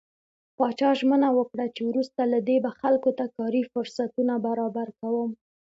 پاچا 0.57 0.89
ژمنه 0.99 1.29
وکړه 1.37 1.65
چې 1.75 1.81
وروسته 1.89 2.21
له 2.33 2.39
دې 2.47 2.57
به 2.63 2.71
خلکو 2.79 3.09
ته 3.17 3.25
کاري 3.37 3.61
فرصتونه 3.71 4.33
برابر 4.47 4.87
کوم. 4.99 5.29